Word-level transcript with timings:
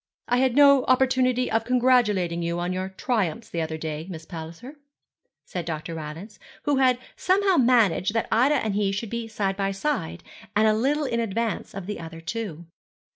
'I 0.29 0.37
had 0.37 0.55
no 0.55 0.83
opportunity 0.85 1.51
of 1.51 1.63
congratulating 1.63 2.41
you 2.41 2.59
on 2.59 2.73
your 2.73 2.89
triumphs 2.89 3.49
the 3.51 3.61
other 3.61 3.77
day, 3.77 4.07
Miss 4.09 4.25
Palliser,' 4.25 4.79
said 5.45 5.63
Dr. 5.63 5.93
Rylance, 5.93 6.39
who 6.63 6.77
had 6.77 6.97
somehow 7.15 7.57
managed 7.57 8.15
that 8.15 8.27
Ida 8.31 8.55
and 8.55 8.73
he 8.73 8.91
should 8.91 9.11
be 9.11 9.27
side 9.27 9.55
by 9.55 9.69
side, 9.69 10.23
and 10.55 10.67
a 10.67 10.73
little 10.73 11.05
in 11.05 11.19
advance 11.19 11.75
of 11.75 11.85
the 11.85 11.99
other 11.99 12.19
two. 12.19 12.65